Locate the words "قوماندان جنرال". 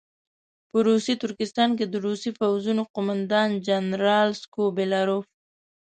2.93-4.29